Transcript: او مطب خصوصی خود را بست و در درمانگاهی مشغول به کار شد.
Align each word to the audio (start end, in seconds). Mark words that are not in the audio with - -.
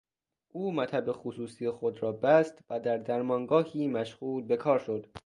او 0.51 0.71
مطب 0.71 1.11
خصوصی 1.11 1.69
خود 1.69 2.03
را 2.03 2.11
بست 2.11 2.59
و 2.69 2.79
در 2.79 2.97
درمانگاهی 2.97 3.87
مشغول 3.87 4.43
به 4.43 4.57
کار 4.57 4.79
شد. 4.79 5.05